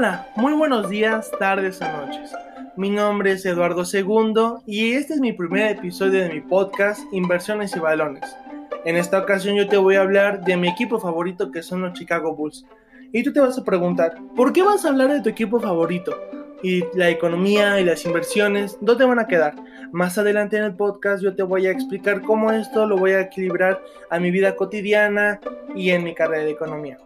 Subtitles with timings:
[0.00, 2.32] Hola, muy buenos días, tardes o noches.
[2.74, 7.76] Mi nombre es Eduardo Segundo y este es mi primer episodio de mi podcast Inversiones
[7.76, 8.24] y Balones.
[8.86, 11.92] En esta ocasión yo te voy a hablar de mi equipo favorito que son los
[11.92, 12.64] Chicago Bulls.
[13.12, 16.16] Y tú te vas a preguntar, ¿por qué vas a hablar de tu equipo favorito?
[16.62, 19.54] Y la economía y las inversiones, ¿dónde van a quedar?
[19.92, 23.20] Más adelante en el podcast yo te voy a explicar cómo esto lo voy a
[23.20, 25.40] equilibrar a mi vida cotidiana
[25.74, 26.96] y en mi carrera de economía.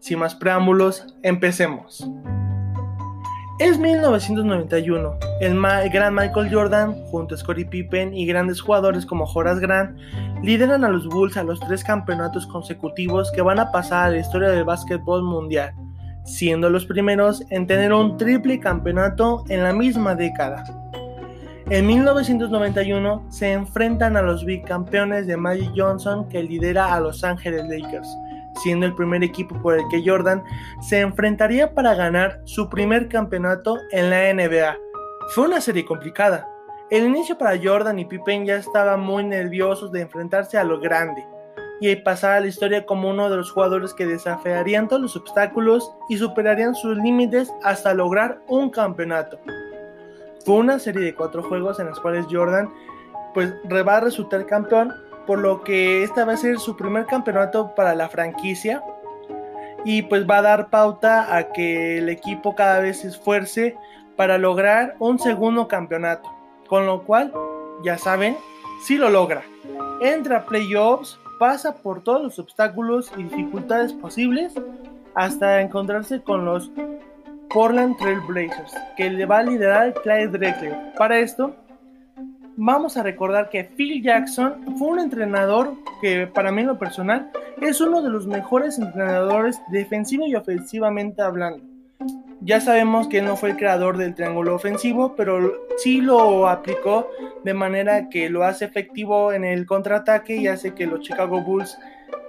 [0.00, 2.08] Sin más preámbulos, empecemos.
[3.58, 5.18] Es 1991.
[5.42, 9.98] El, gran Michael Jordan, junto a Scottie Pippen y grandes jugadores como Horace Grant,
[10.42, 14.18] lideran a los Bulls a los tres campeonatos consecutivos que van a pasar a la
[14.18, 15.74] historia del básquetbol mundial,
[16.24, 20.64] siendo los primeros en tener un triple campeonato en la misma década.
[21.68, 27.68] En 1991 se enfrentan a los bicampeones de Magic Johnson que lidera a Los Ángeles
[27.68, 28.08] Lakers
[28.62, 30.44] siendo el primer equipo por el que Jordan
[30.80, 34.76] se enfrentaría para ganar su primer campeonato en la NBA.
[35.34, 36.48] Fue una serie complicada.
[36.90, 41.24] El inicio para Jordan y Pippen ya estaban muy nerviosos de enfrentarse a lo grande
[41.80, 45.90] y pasar a la historia como uno de los jugadores que desafiarían todos los obstáculos
[46.08, 49.38] y superarían sus límites hasta lograr un campeonato.
[50.44, 52.68] Fue una serie de cuatro juegos en los cuales Jordan
[53.34, 54.92] pues va a resultar campeón
[55.26, 58.82] por lo que esta va a ser su primer campeonato para la franquicia
[59.84, 63.76] y pues va a dar pauta a que el equipo cada vez se esfuerce
[64.16, 66.30] para lograr un segundo campeonato,
[66.68, 67.32] con lo cual,
[67.82, 68.36] ya saben,
[68.82, 69.42] si lo logra.
[70.02, 74.54] Entra a playoffs, pasa por todos los obstáculos y dificultades posibles
[75.14, 76.70] hasta encontrarse con los
[77.48, 80.92] Portland Trail Blazers, que le va a liderar Clyde Drexler.
[80.96, 81.54] Para esto,
[82.56, 87.30] vamos a recordar que Phil Jackson fue un entrenador que para mí en lo personal
[87.60, 91.64] es uno de los mejores entrenadores defensivo y ofensivamente hablando.
[92.42, 97.08] Ya sabemos que no fue el creador del triángulo ofensivo, pero sí lo aplicó
[97.44, 101.78] de manera que lo hace efectivo en el contraataque y hace que los Chicago Bulls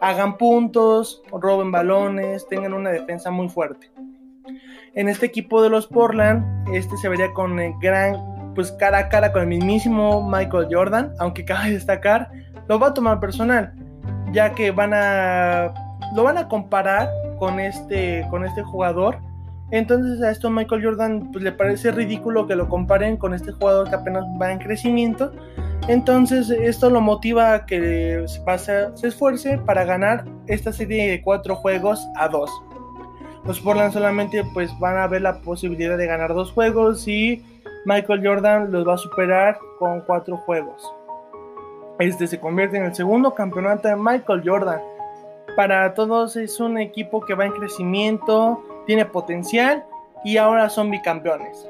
[0.00, 3.90] hagan puntos, roben balones, tengan una defensa muy fuerte.
[4.94, 9.08] En este equipo de los Portland, este se vería con el gran pues cara a
[9.08, 12.28] cara con el mismísimo Michael Jordan, aunque cabe destacar,
[12.66, 13.72] lo va a tomar personal,
[14.32, 15.72] ya que van a
[16.16, 17.08] lo van a comparar
[17.38, 19.20] con este con este jugador.
[19.70, 23.90] Entonces a esto Michael Jordan pues, le parece ridículo que lo comparen con este jugador
[23.90, 25.30] que apenas va en crecimiento.
[25.86, 31.54] Entonces esto lo motiva a que se, se esfuerce para ganar esta serie de cuatro
[31.54, 32.50] juegos a dos.
[33.44, 37.44] Los Portland solamente pues van a ver la posibilidad de ganar dos juegos y
[37.84, 40.92] Michael Jordan los va a superar con cuatro juegos.
[41.98, 44.80] Este se convierte en el segundo campeonato de Michael Jordan.
[45.56, 49.84] Para todos es un equipo que va en crecimiento, tiene potencial
[50.24, 51.68] y ahora son bicampeones.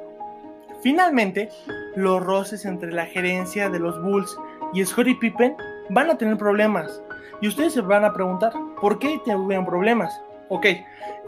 [0.83, 1.49] Finalmente,
[1.97, 4.39] los roces entre la gerencia de los Bulls
[4.73, 5.57] y Scottie Pippen
[5.91, 7.03] van a tener problemas.
[7.41, 10.21] Y ustedes se van a preguntar, ¿por qué tuvieron problemas?
[10.49, 10.67] Ok,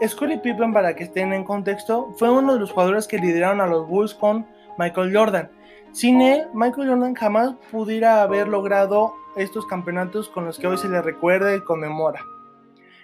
[0.07, 3.67] Scottie Pippen, para que estén en contexto, fue uno de los jugadores que lideraron a
[3.67, 4.47] los Bulls con
[4.81, 5.49] Michael Jordan.
[5.91, 10.89] Sin él, Michael Jordan jamás pudiera haber logrado estos campeonatos con los que hoy se
[10.89, 12.21] le recuerda y conmemora.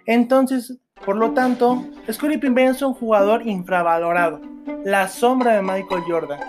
[0.07, 4.41] Entonces, por lo tanto, Scottie Pippen es un jugador infravalorado,
[4.83, 6.39] la sombra de Michael Jordan.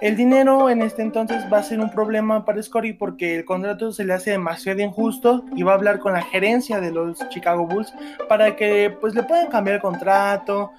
[0.00, 3.92] El dinero en este entonces va a ser un problema para Scottie porque el contrato
[3.92, 7.66] se le hace demasiado injusto y va a hablar con la gerencia de los Chicago
[7.66, 7.92] Bulls
[8.28, 10.72] para que pues le puedan cambiar el contrato,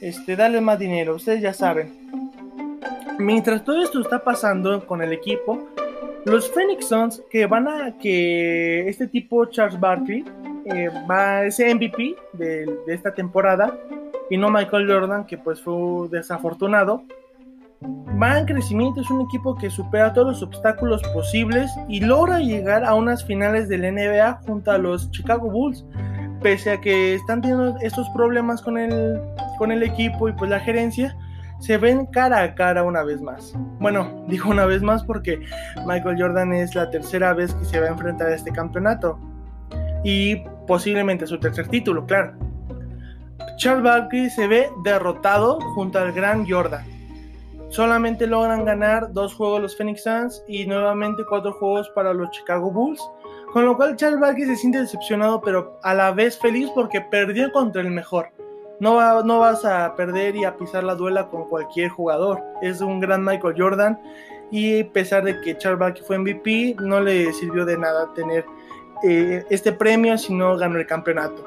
[0.00, 2.05] este, darle más dinero, ustedes ya saben.
[3.18, 5.66] Mientras todo esto está pasando con el equipo,
[6.26, 10.24] los Phoenix Suns que van a que este tipo Charles Barkley
[10.66, 13.78] eh, va a ser MVP de, de, esta temporada
[14.28, 17.04] y no Michael Jordan que pues fue desafortunado
[18.20, 22.84] va en crecimiento es un equipo que supera todos los obstáculos posibles y logra llegar
[22.84, 25.84] a unas finales del NBA junto a los Chicago Bulls
[26.42, 29.20] pese a que están teniendo estos problemas con el
[29.58, 31.16] con el equipo y pues la gerencia
[31.60, 33.54] se ven cara a cara una vez más.
[33.80, 35.40] Bueno, digo una vez más porque
[35.86, 39.18] Michael Jordan es la tercera vez que se va a enfrentar a este campeonato.
[40.04, 40.36] Y
[40.66, 42.34] posiblemente su tercer título, claro.
[43.58, 46.84] Charles Barkley se ve derrotado junto al gran Jordan.
[47.68, 52.70] Solamente logran ganar dos juegos los Phoenix Suns y nuevamente cuatro juegos para los Chicago
[52.70, 53.00] Bulls.
[53.52, 57.50] Con lo cual Charles Barkley se siente decepcionado pero a la vez feliz porque perdió
[57.52, 58.28] contra el mejor.
[58.78, 58.96] No,
[59.38, 62.42] vas a perder y a pisar la duela con cualquier jugador.
[62.60, 63.98] Es un gran Michael Jordan
[64.50, 68.44] y a pesar de que Charles Barkley fue MVP, no le sirvió de nada tener
[69.02, 71.44] eh, este premio si no ganó el campeonato.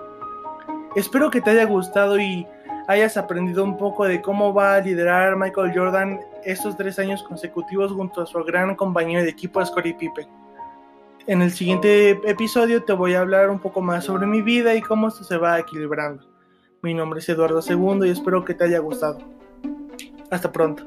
[0.95, 2.47] Espero que te haya gustado y
[2.87, 7.91] hayas aprendido un poco de cómo va a liderar Michael Jordan estos tres años consecutivos
[7.91, 10.27] junto a su gran compañero de equipo Scottie Pippen.
[11.27, 14.81] En el siguiente episodio te voy a hablar un poco más sobre mi vida y
[14.81, 16.38] cómo esto se va equilibrando.
[16.81, 19.19] Mi nombre es Eduardo II y espero que te haya gustado.
[20.31, 20.85] Hasta pronto.